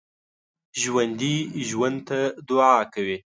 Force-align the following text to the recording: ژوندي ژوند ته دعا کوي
ژوندي 0.81 1.35
ژوند 1.67 1.97
ته 2.07 2.19
دعا 2.47 2.77
کوي 2.93 3.17